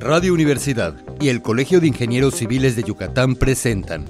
[0.00, 4.04] Radio Universidad y el Colegio de Ingenieros Civiles de Yucatán presentan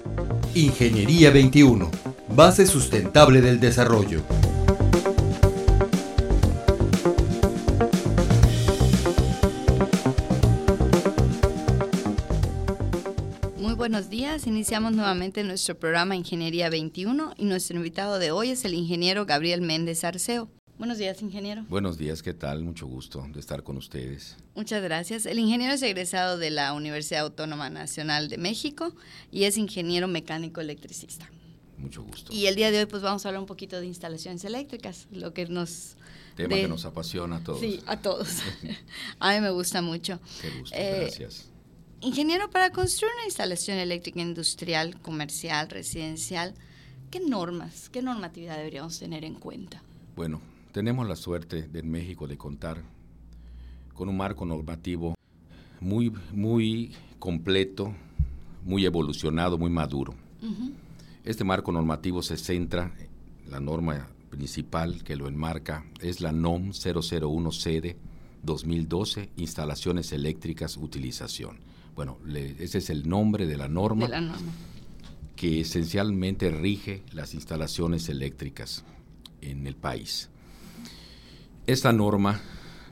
[0.54, 1.90] Ingeniería 21,
[2.28, 4.22] base sustentable del desarrollo.
[13.56, 18.66] Muy buenos días, iniciamos nuevamente nuestro programa Ingeniería 21 y nuestro invitado de hoy es
[18.66, 20.50] el ingeniero Gabriel Méndez Arceo.
[20.78, 21.64] Buenos días, ingeniero.
[21.68, 22.62] Buenos días, ¿qué tal?
[22.62, 24.36] Mucho gusto de estar con ustedes.
[24.54, 25.26] Muchas gracias.
[25.26, 28.94] El ingeniero es egresado de la Universidad Autónoma Nacional de México
[29.32, 31.28] y es ingeniero mecánico electricista.
[31.78, 32.32] Mucho gusto.
[32.32, 35.34] Y el día de hoy pues vamos a hablar un poquito de instalaciones eléctricas, lo
[35.34, 35.96] que nos...
[36.36, 37.58] Tema que nos apasiona a todos.
[37.58, 38.28] Sí, a todos.
[39.18, 40.20] a mí me gusta mucho.
[40.40, 41.46] Qué gusto, eh, gracias.
[42.02, 46.54] Ingeniero, para construir una instalación eléctrica industrial, comercial, residencial,
[47.10, 49.82] ¿qué normas, qué normatividad deberíamos tener en cuenta?
[50.14, 50.40] Bueno,
[50.72, 52.82] tenemos la suerte de en México de contar
[53.94, 55.14] con un marco normativo
[55.80, 57.92] muy, muy completo,
[58.64, 60.14] muy evolucionado, muy maduro.
[61.24, 62.92] Este marco normativo se centra,
[63.48, 67.96] la norma principal que lo enmarca es la NOM 001 CD
[68.42, 71.58] 2012, instalaciones eléctricas, utilización.
[71.96, 72.18] Bueno,
[72.58, 74.52] ese es el nombre de la norma, de la norma
[75.34, 78.84] que esencialmente rige las instalaciones eléctricas
[79.40, 80.30] en el país.
[81.68, 82.40] Esta norma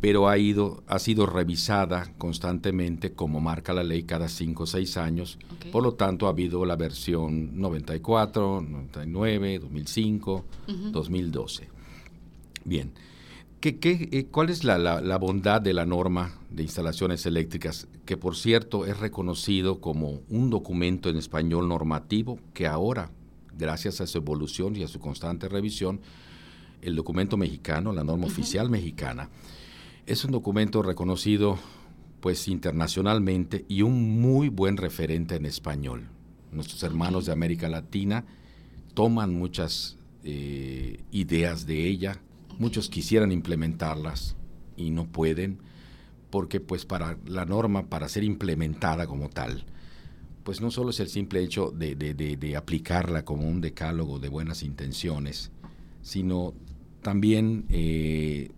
[0.00, 4.96] pero ha, ido, ha sido revisada constantemente como marca la ley cada cinco o seis
[4.96, 5.38] años.
[5.70, 10.44] Por lo tanto, ha habido la versión 94, 99, 2005,
[10.90, 11.77] 2012.
[12.68, 12.92] Bien.
[13.60, 18.16] ¿Qué, qué, eh, cuál es la, la, bondad de la norma de instalaciones eléctricas, que
[18.16, 23.10] por cierto es reconocido como un documento en español normativo que ahora,
[23.56, 26.00] gracias a su evolución y a su constante revisión,
[26.82, 29.30] el documento mexicano, la norma oficial mexicana,
[30.06, 31.58] es un documento reconocido
[32.20, 36.06] pues internacionalmente y un muy buen referente en español.
[36.52, 38.24] Nuestros hermanos de América Latina
[38.94, 42.20] toman muchas eh, ideas de ella,
[42.58, 44.36] Muchos quisieran implementarlas
[44.76, 45.58] y no pueden
[46.30, 49.64] porque pues para la norma, para ser implementada como tal,
[50.44, 54.62] pues no solo es el simple hecho de, de, aplicarla como un decálogo de buenas
[54.62, 55.50] intenciones,
[56.02, 56.54] sino
[57.02, 58.50] también eh,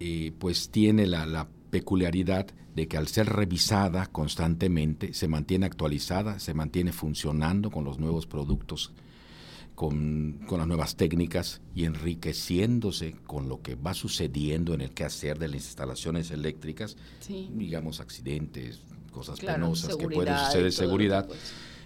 [0.00, 6.38] eh, pues tiene la, la peculiaridad de que al ser revisada constantemente se mantiene actualizada,
[6.38, 8.92] se mantiene funcionando con los nuevos productos
[9.76, 15.48] con, las nuevas técnicas y enriqueciéndose con lo que va sucediendo en el quehacer de
[15.48, 16.96] las instalaciones eléctricas,
[17.28, 18.80] digamos accidentes,
[19.12, 21.28] cosas penosas que pueden suceder, seguridad.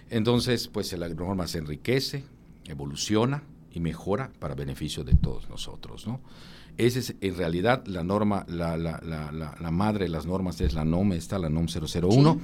[0.09, 2.23] Entonces, pues la norma se enriquece,
[2.65, 3.43] evoluciona
[3.73, 6.21] y mejora para beneficio de todos nosotros, ¿no?
[6.77, 10.73] Esa es en realidad la norma, la, la, la, la, madre de las normas es
[10.73, 12.39] la NOM, está la NOM 001.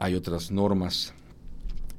[0.00, 1.14] Hay otras normas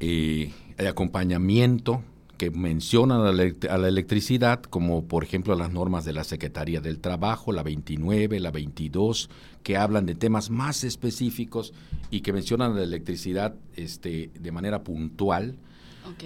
[0.01, 2.03] eh, de acompañamiento
[2.39, 7.51] que mencionan a la, electricidad, como por ejemplo las normas de la Secretaría del Trabajo,
[7.51, 9.29] la 29, la 22,
[9.61, 11.73] que hablan de temas más específicos
[12.09, 15.57] y que mencionan la electricidad este, de manera puntual.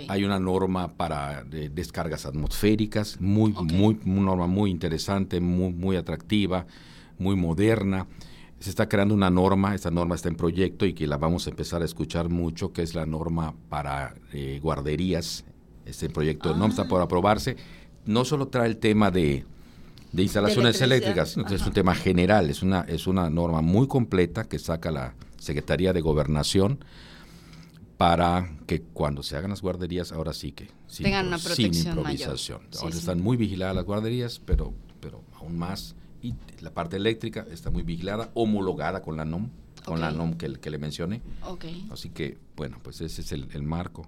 [0.08, 6.68] Hay una norma para descargas atmosféricas, muy, muy, una norma muy interesante, muy, muy atractiva,
[7.18, 8.06] muy moderna.
[8.60, 11.50] Se está creando una norma, esta norma está en proyecto y que la vamos a
[11.50, 15.44] empezar a escuchar mucho, que es la norma para eh, guarderías
[15.86, 17.58] este proyecto de norma está por aprobarse,
[18.06, 19.46] no solo trae el tema de,
[20.14, 24.44] instalaciones eléctricas, sino que es un tema general, es una, es una norma muy completa
[24.44, 26.80] que saca la Secretaría de Gobernación
[27.98, 32.62] para que cuando se hagan las guarderías, ahora sí que sin, tengan una protección improvisación.
[32.82, 35.96] ahora están muy vigiladas las guarderías, pero, pero aún más.
[36.22, 39.50] Y la parte eléctrica está muy vigilada, homologada con la NOM,
[39.86, 41.22] con la NOM que, que le mencioné.
[41.92, 44.08] Así que, bueno, pues ese es el, el marco.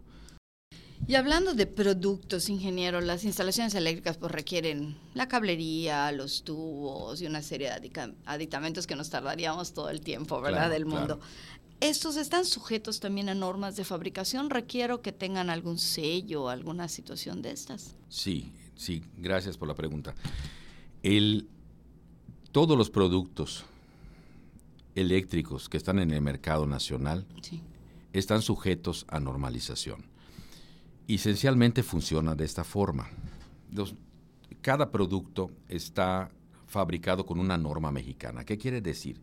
[1.07, 7.27] Y hablando de productos, ingeniero, las instalaciones eléctricas pues requieren la cablería, los tubos y
[7.27, 10.71] una serie de aditamentos que nos tardaríamos todo el tiempo, ¿verdad?
[10.71, 11.19] Del mundo.
[11.79, 14.49] ¿Estos están sujetos también a normas de fabricación?
[14.49, 17.95] ¿Requiero que tengan algún sello, alguna situación de estas?
[18.09, 20.15] Sí, sí, gracias por la pregunta.
[21.03, 21.47] El,
[22.51, 23.65] todos los productos
[24.95, 27.27] eléctricos que están en el mercado nacional
[28.13, 30.14] están sujetos a normalización
[31.07, 33.07] esencialmente funciona de esta forma.
[34.61, 36.31] cada producto está
[36.65, 38.43] fabricado con una norma mexicana.
[38.43, 39.21] ¿Qué quiere decir?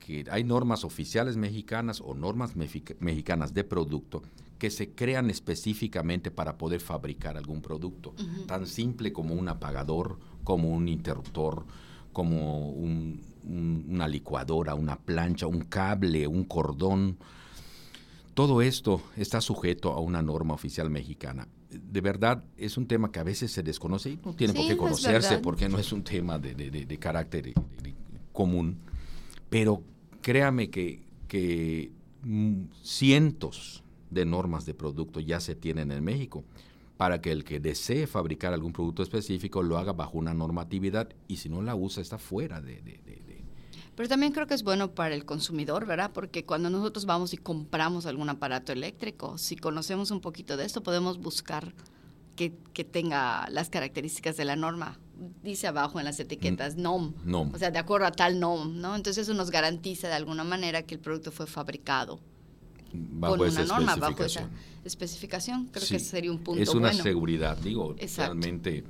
[0.00, 4.22] que hay normas oficiales mexicanas o normas mexicanas de producto
[4.58, 8.14] que se crean específicamente para poder fabricar algún producto,
[8.46, 11.64] tan simple como un apagador, como un interruptor,
[12.12, 17.16] como una licuadora, una plancha, un cable, un cordón.
[18.34, 21.48] Todo esto está sujeto a una norma oficial mexicana.
[21.70, 24.76] De verdad, es un tema que a veces se desconoce y no tiene por qué
[24.76, 27.52] conocerse porque no es un tema de, carácter
[28.32, 28.78] común.
[29.48, 29.82] Pero
[30.22, 31.92] créame que, que
[32.22, 36.44] mm, cientos de normas de producto ya se tienen en México
[36.96, 41.38] para que el que desee fabricar algún producto específico lo haga bajo una normatividad y
[41.38, 42.82] si no la usa está fuera de,
[43.96, 46.10] pero también creo que es bueno para el consumidor, ¿verdad?
[46.12, 50.82] Porque cuando nosotros vamos y compramos algún aparato eléctrico, si conocemos un poquito de esto,
[50.82, 51.74] podemos buscar
[52.36, 54.98] que, que tenga las características de la norma.
[55.42, 57.54] Dice abajo en las etiquetas NOM, NOM.
[57.54, 58.96] O sea, de acuerdo a tal NOM, ¿no?
[58.96, 62.20] Entonces eso nos garantiza de alguna manera que el producto fue fabricado
[62.92, 64.48] bajo con una norma, bajo esa
[64.84, 65.66] especificación.
[65.66, 68.84] Creo que sería un punto Es una seguridad, digo, realmente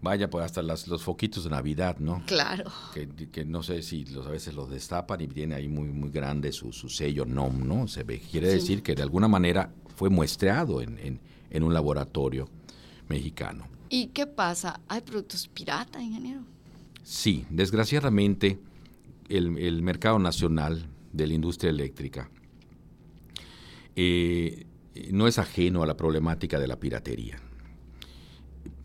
[0.00, 2.22] vaya pues hasta las, los foquitos de Navidad, ¿no?
[2.26, 2.70] Claro.
[2.94, 6.52] Que, no sé si los, a veces los destapan y viene ahí muy, muy grande
[6.52, 7.88] su, su sello NOM, ¿no?
[7.88, 12.48] Se ve, quiere decir que de alguna manera fue muestreado en, en, un laboratorio
[13.08, 13.66] mexicano.
[13.88, 14.80] ¿Y qué pasa?
[14.88, 16.42] ¿Hay productos pirata, ingeniero?
[17.02, 18.58] Sí, desgraciadamente
[19.28, 22.30] el, el mercado nacional de la industria eléctrica
[23.96, 24.66] eh,
[25.10, 27.40] no es ajeno a la problemática de la piratería.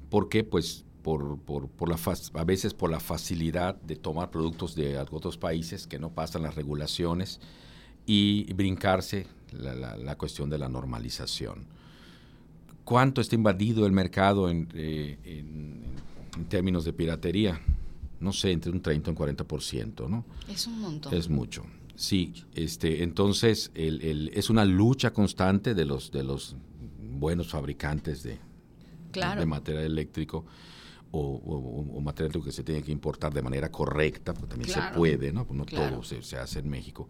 [0.10, 0.44] ¿Por qué?
[0.44, 1.98] Pues por, por, la
[2.34, 6.56] a veces por la facilidad de tomar productos de otros países que no pasan las
[6.56, 7.40] regulaciones
[8.06, 11.66] y brincarse la, cuestión de la normalización.
[12.86, 14.58] ¿Cuánto está invadido el mercado eh,
[15.24, 15.84] en,
[16.36, 17.62] en, términos de piratería?
[18.20, 20.26] No sé, entre un 30 y un 40%, ¿no?
[20.48, 21.14] Es un montón.
[21.14, 21.66] Es mucho.
[21.96, 26.56] Sí, este, entonces el, es una lucha constante de los, de los
[27.00, 28.40] buenos fabricantes de,
[29.14, 30.46] de material eléctrico
[31.16, 35.46] o, material que se tiene que importar de manera correcta, porque también se puede, ¿no?
[35.46, 37.08] Pues no todo se, hace en México.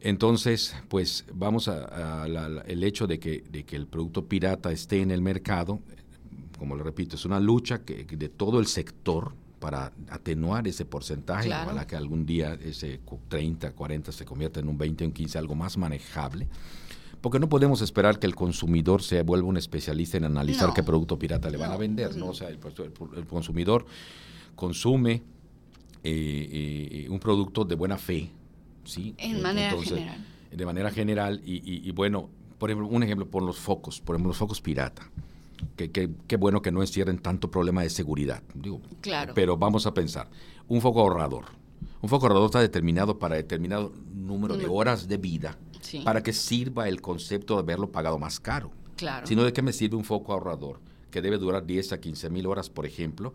[0.00, 2.26] Entonces, pues vamos a,
[2.66, 5.80] el hecho de que, de que el producto pirata esté en el mercado,
[6.58, 11.50] como lo repito, es una lucha que, de todo el sector, para atenuar ese porcentaje,
[11.50, 12.98] para que algún día ese
[13.28, 16.48] 30, 40 se convierta en un 20, un 15, algo más manejable.
[17.20, 21.18] Porque no podemos esperar que el consumidor se vuelva un especialista en analizar qué producto
[21.18, 22.28] pirata le van a vender, ¿no?
[22.28, 22.58] O sea, el,
[23.28, 23.84] consumidor
[24.56, 25.22] consume
[26.02, 28.30] eh, eh, un producto de buena fe,
[28.84, 29.14] ¿sí?
[29.18, 30.26] En manera general.
[30.50, 32.28] De manera general, y, y, bueno,
[32.58, 35.08] por ejemplo, un ejemplo por los focos, por ejemplo, los focos pirata
[35.76, 38.42] qué bueno que no encierren tanto problema de seguridad.
[38.54, 39.34] Digo, claro.
[39.34, 40.28] Pero vamos a pensar,
[40.68, 41.44] un foco ahorrador.
[42.02, 45.58] Un foco ahorrador está determinado para determinado número de horas de vida
[46.04, 48.70] para que sirva el concepto de haberlo pagado más caro.
[48.96, 49.26] Claro.
[49.26, 52.46] Sino de qué me sirve un foco ahorrador que debe durar 10 a 15 mil
[52.46, 53.34] horas, por ejemplo,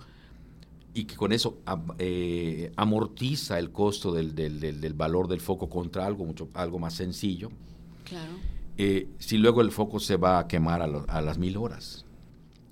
[0.94, 1.60] y que con eso
[1.98, 7.50] eh, amortiza el costo del, del, valor del foco contra algo, mucho, algo más sencillo.
[8.06, 8.32] Claro.
[8.78, 12.06] Eh, si luego el foco se va a quemar a, a las mil horas.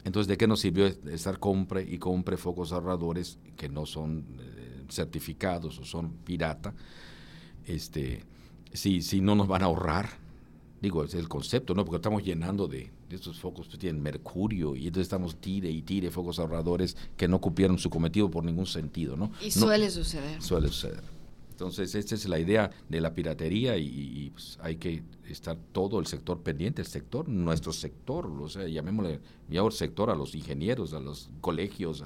[0.06, 4.84] Entonces, ¿de qué nos sirvió estar compre y compre focos ahorradores que no son eh,
[4.90, 6.74] certificados o son pirata?
[7.66, 8.24] Este,
[8.74, 10.10] si, si no nos van a ahorrar,
[10.82, 11.86] digo, es el concepto, ¿no?
[11.86, 16.10] Porque estamos llenando de, estos focos que tienen mercurio y entonces estamos tire y tire
[16.10, 19.32] focos ahorradores que no cumplieron su cometido por ningún sentido, ¿no?
[19.40, 20.42] Y suele suceder.
[20.42, 21.04] Suele suceder.
[21.52, 26.08] Entonces, esta es la idea de la piratería y, pues, hay que estar todo el
[26.08, 29.20] sector pendiente, el sector, nuestro sector, o sea, llamémosle
[29.50, 32.04] ya sector a los ingenieros, a los colegios.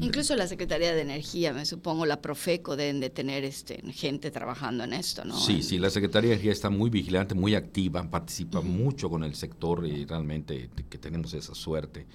[0.00, 4.84] Incluso la Secretaría de Energía, me supongo, la Profeco deben de tener este, gente trabajando
[4.84, 5.38] en esto, ¿no?
[5.38, 9.34] Sí, sí, la Secretaría de Energía está muy vigilante, muy activa, participa mucho con el
[9.34, 12.06] sector y realmente que tenemos esa suerte.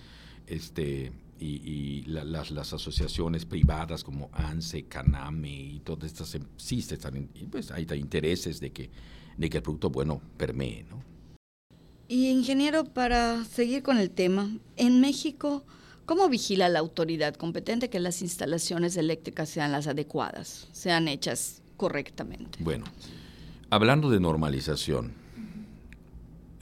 [0.48, 7.30] Este, y, las, las, asociaciones privadas como ANSE, CANAME y todas estas em, sí están,
[7.52, 8.90] pues hay intereses de que,
[9.38, 11.04] de que el producto bueno permee, ¿no?
[12.08, 15.66] Y ingeniero, para seguir con el tema, en México,
[16.06, 22.60] ¿cómo vigila la autoridad competente que las instalaciones eléctricas sean las adecuadas, sean hechas correctamente?
[22.64, 22.86] Bueno,
[23.70, 25.14] hablando de normalización,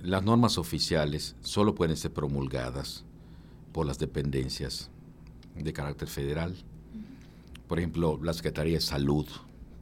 [0.01, 3.03] las normas oficiales solo pueden ser promulgadas
[3.71, 4.89] por las dependencias
[5.55, 6.55] de carácter federal.
[7.67, 9.25] Por ejemplo, la Secretaría de Salud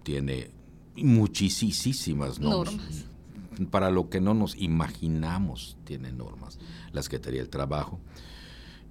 [0.04, 0.52] tiene
[0.96, 3.06] muchísimas normas.
[3.72, 6.60] Para lo que no nos imaginamos tiene normas.
[6.94, 8.00] La Secretaría del Trabajo.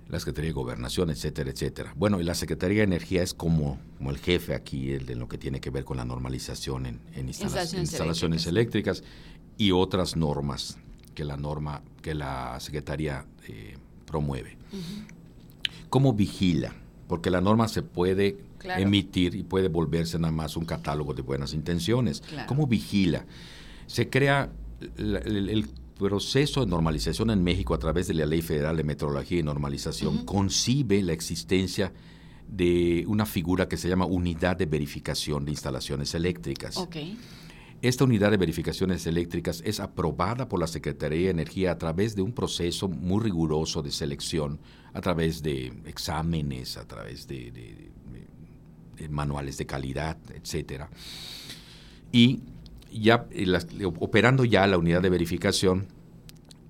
[0.09, 1.93] La Secretaría de Gobernación, etcétera, etcétera.
[1.97, 5.29] Bueno, y la Secretaría de Energía es como, como el jefe aquí, el de lo
[5.29, 9.03] que tiene que ver con la normalización en, instalaciones, eléctricas.
[9.59, 10.79] y otras normas
[11.15, 14.57] que la norma, que la Secretaría eh, promueve.
[15.91, 16.75] ¿Cómo vigila?
[17.07, 21.53] Porque la norma se puede emitir y puede volverse nada más un catálogo de buenas
[21.55, 22.23] intenciones.
[22.47, 23.27] ¿Cómo vigila?
[23.87, 24.50] Se crea
[24.97, 25.67] el,
[25.99, 30.25] proceso de normalización en México a través de la Ley Federal de Metrología y Normalización
[30.25, 31.93] concibe la existencia
[32.47, 36.78] de una figura que se llama Unidad de Verificación de Instalaciones Eléctricas.
[37.81, 42.23] Esta unidad de verificaciones eléctricas es aprobada por la Secretaría de Energía a través de
[42.23, 44.59] un proceso muy riguroso de selección,
[44.93, 47.93] a través de exámenes, a través de,
[49.11, 50.90] manuales de calidad, etcétera.
[52.11, 52.40] Y
[52.92, 53.26] ya
[54.00, 55.87] operando ya la unidad de verificación,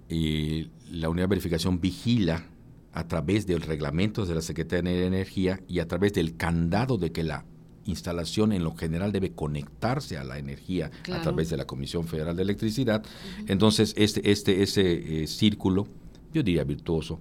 [0.08, 2.46] y la unidad de verificación vigila
[2.92, 7.12] a través del reglamento de la Secretaría de Energía y a través del candado de
[7.12, 7.44] que la
[7.84, 12.36] instalación en lo general debe conectarse a la energía a través de la Comisión Federal
[12.36, 13.02] de Electricidad.
[13.46, 15.86] Entonces, este, este, ese eh, círculo,
[16.32, 17.20] yo diría virtuoso,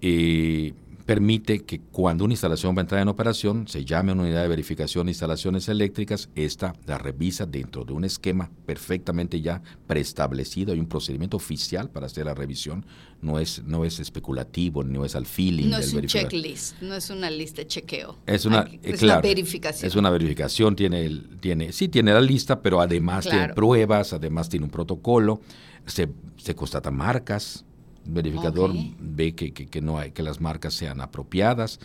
[0.00, 0.74] eh,
[1.04, 4.42] permite que cuando una instalación va a entrar en operación, se llame a una unidad
[4.42, 10.72] de verificación de instalaciones eléctricas, esta la revisa dentro de un esquema perfectamente ya preestablecido,
[10.72, 12.86] hay un procedimiento oficial para hacer la revisión,
[13.20, 15.68] no es, no es especulativo, no es al feeling.
[15.68, 18.18] No es un checklist, no es una lista de chequeo.
[18.26, 19.88] Es una, es verificación.
[19.88, 24.48] Es una verificación, tiene, el, tiene, sí tiene la lista, pero además tiene pruebas, además
[24.48, 25.40] tiene un protocolo,
[25.86, 27.64] se, se constatan marcas,
[28.04, 31.80] verificador ve que, que, no hay, que las marcas sean apropiadas.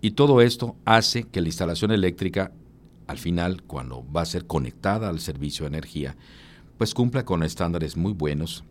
[0.00, 2.52] Y todo esto hace que la instalación eléctrica,
[3.06, 6.16] al final, cuando va a ser conectada al servicio de energía,
[6.78, 8.64] pues cumpla con estándares muy buenos.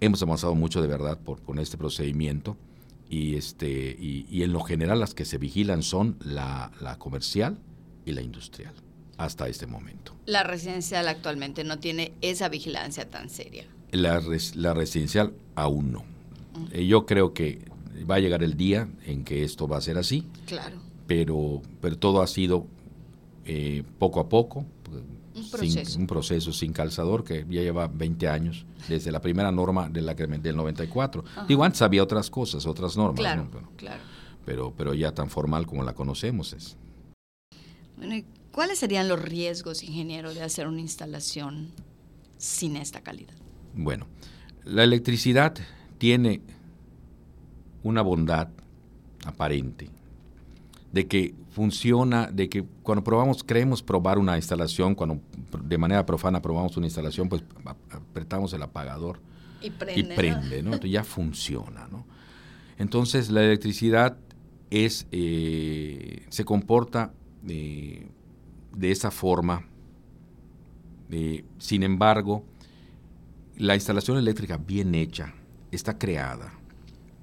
[0.00, 2.56] Hemos avanzado mucho de verdad por, con este procedimiento
[3.10, 7.58] y, este, y, en lo general las que se vigilan son la, la comercial
[8.04, 8.72] y la industrial
[9.18, 10.14] hasta este momento.
[10.24, 13.66] La residencial actualmente no tiene esa vigilancia tan seria.
[13.90, 14.22] La,
[14.54, 16.04] la residencial aún no.
[16.72, 17.64] Eh, yo creo que
[18.08, 20.26] va a llegar el día en que esto va a ser así.
[20.46, 20.76] Claro.
[21.06, 22.66] Pero, pero todo ha sido
[23.44, 24.64] eh, poco a poco.
[25.34, 25.98] Un proceso.
[26.00, 30.14] un proceso sin calzador que ya lleva 20 años, desde la primera norma de la,
[30.14, 31.24] del 94.
[31.46, 33.20] Digo, antes había otras cosas, otras normas.
[33.20, 34.02] Claro, claro.
[34.44, 36.76] Pero, pero ya tan formal como la conocemos es.
[37.96, 41.68] Bueno, ¿cuáles serían los riesgos, ingeniero, de hacer una instalación
[42.36, 43.34] sin esta calidad?
[43.74, 44.08] Bueno,
[44.64, 45.54] la electricidad
[45.98, 46.40] tiene
[47.82, 48.48] una bondad
[49.24, 49.90] aparente
[50.92, 55.20] de que funciona, de que cuando probamos, creemos probar una instalación, cuando
[55.62, 57.42] de manera profana probamos una instalación, pues
[57.90, 59.20] apretamos el apagador
[59.60, 60.74] y prende, y prende ¿no?
[60.74, 62.06] Entonces ya funciona, ¿no?
[62.78, 64.16] Entonces la electricidad
[64.70, 67.12] es, eh, se comporta
[67.42, 68.10] de
[68.80, 69.64] esa forma,
[71.58, 72.44] sin embargo,
[73.56, 75.34] la instalación eléctrica bien hecha,
[75.70, 76.52] está creada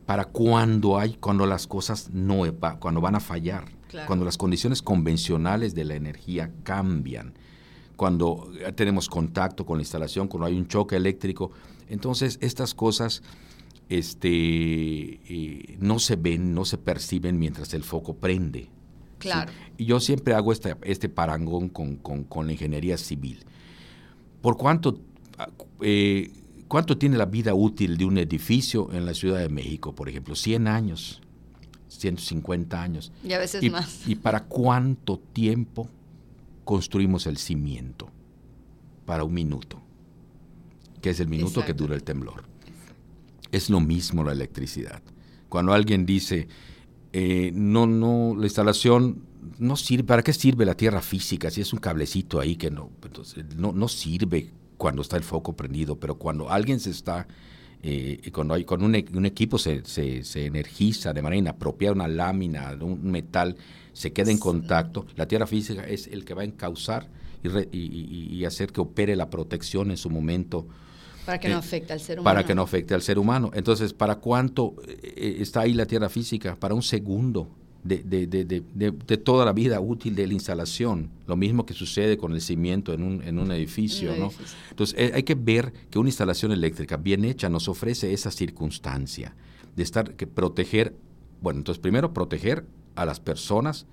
[0.06, 2.44] para cuando hay, cuando las cosas no,
[2.80, 3.66] cuando van a fallar,
[4.08, 7.34] cuando las condiciones convencionales de la energía cambian,
[7.96, 11.52] cuando tenemos contacto con la instalación, cuando hay un choque eléctrico.
[11.90, 13.24] Entonces, estas cosas
[13.90, 18.70] este, eh, no se ven, no se perciben mientras el foco prende.
[19.18, 19.52] Claro.
[19.78, 23.46] Y yo siempre hago este, este parangón con, con, la ingeniería civil.
[24.42, 25.00] ¿Por cuánto
[25.82, 26.32] eh,
[26.68, 30.36] ¿Cuánto tiene la vida útil de un edificio en la Ciudad de México, por ejemplo?
[30.36, 31.22] 100 años,
[31.88, 33.12] 150 años.
[33.24, 34.08] Y a veces más.
[34.08, 35.88] ¿Y para cuánto tiempo
[36.64, 38.10] construimos el cimiento?
[39.06, 39.80] Para un minuto,
[41.02, 42.44] que es el minuto que dura el temblor.
[43.52, 45.04] Es lo mismo la electricidad.
[45.48, 46.48] Cuando alguien dice,
[47.14, 49.24] eh, no, no, la instalación
[49.60, 52.90] no sirve, ¿para qué sirve la tierra física si es un cablecito ahí que no,
[53.04, 57.28] entonces, no, no sirve cuando está el foco prendido, pero cuando alguien se está,
[57.84, 62.08] eh, cuando, hay, con un, e, un, equipo se, se, energiza de manera inapropiada, una
[62.08, 63.56] lámina, un metal,
[63.94, 67.08] se queda en contacto, la tierra física es el que va a encauzar
[67.44, 70.68] y, y, hacer que opere la protección en su momento.
[71.26, 72.24] Para que no eh, afecte al ser humano.
[72.24, 73.52] Para que no afecte al ser humano.
[73.54, 76.56] Entonces, ¿para cuánto eh, está ahí la tierra física?
[76.56, 77.50] Para un segundo
[77.86, 81.12] de, de, de, de, toda la vida útil de la instalación.
[81.28, 84.16] Lo mismo que sucede con el cimiento en un, en un edificio.
[84.18, 84.32] ¿no?
[84.72, 89.36] Entonces eh, hay que ver que una instalación eléctrica bien hecha nos ofrece esa circunstancia
[89.76, 90.96] de estar, que proteger,
[91.42, 92.66] bueno, entonces primero proteger
[92.96, 93.86] a las personas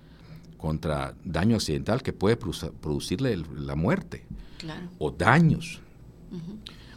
[0.56, 4.24] contra daño accidental que puede producirle la muerte
[4.58, 4.88] claro.
[4.98, 5.80] o daños.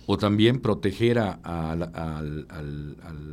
[0.07, 2.21] O también proteger a,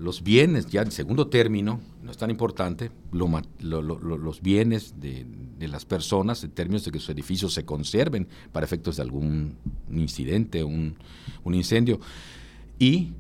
[0.01, 5.27] los bienes, ya en segundo término, no es tan importante, los bienes de,
[5.61, 9.57] las personas en términos de que sus edificios se conserven para efectos de algún
[9.91, 10.97] incidente, un,
[11.45, 12.01] un incendio.
[12.79, 13.13] Y,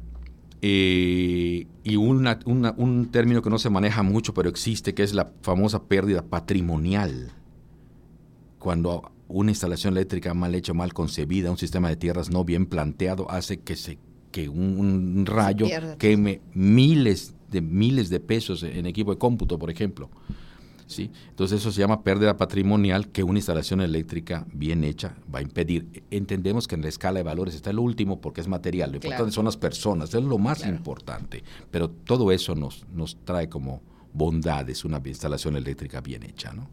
[0.62, 5.84] eh, y un término que no se maneja mucho, pero existe, que es la famosa
[5.84, 7.32] pérdida patrimonial.
[8.58, 13.30] Cuando una instalación eléctrica mal hecha, mal concebida, un sistema de tierras no bien planteado,
[13.30, 13.98] hace que, se,
[14.30, 15.66] que un, rayo
[15.98, 20.10] queme miles de miles de pesos en equipo de cómputo, por ejemplo.
[20.86, 21.10] ¿Sí?
[21.30, 26.04] Entonces eso se llama pérdida patrimonial que una instalación eléctrica bien hecha va a impedir.
[26.10, 29.32] Entendemos que en la escala de valores está el último porque es material, lo importante
[29.32, 33.80] son las personas, es lo más importante, pero todo eso nos, nos trae como
[34.12, 36.52] bondades una instalación eléctrica bien hecha.
[36.52, 36.68] ¿no?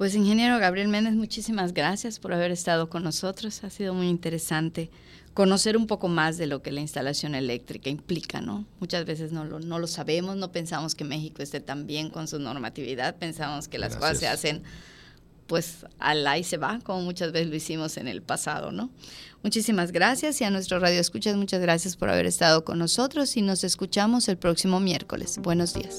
[0.00, 3.62] Pues ingeniero Gabriel Méndez, muchísimas gracias por haber estado con nosotros.
[3.64, 4.90] Ha sido muy interesante
[5.34, 8.64] conocer un poco más de lo que la instalación eléctrica implica, ¿no?
[8.78, 12.28] Muchas veces no lo, no lo sabemos, no pensamos que México esté tan bien con
[12.28, 14.62] su normatividad, pensamos que las cosas se hacen
[15.46, 18.88] pues al y se va, como muchas veces lo hicimos en el pasado, ¿no?
[19.42, 23.42] Muchísimas gracias y a nuestro Radio Escuchas, muchas gracias por haber estado con nosotros y
[23.42, 25.36] nos escuchamos el próximo miércoles.
[25.42, 25.98] Buenos días.